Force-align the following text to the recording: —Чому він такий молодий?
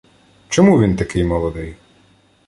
—Чому 0.49 0.81
він 0.81 0.95
такий 0.95 1.23
молодий? 1.23 1.75